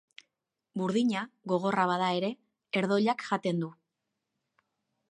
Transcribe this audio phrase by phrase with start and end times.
[0.81, 1.21] Burdina,
[1.53, 2.33] gogorra bada ere,
[2.79, 3.71] herdoilak jaten du.